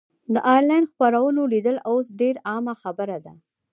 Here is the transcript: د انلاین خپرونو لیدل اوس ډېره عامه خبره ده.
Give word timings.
د 0.33 0.35
انلاین 0.55 0.85
خپرونو 0.91 1.41
لیدل 1.53 1.77
اوس 1.89 2.05
ډېره 2.19 2.39
عامه 2.49 2.73
خبره 2.81 3.17
ده. 3.25 3.33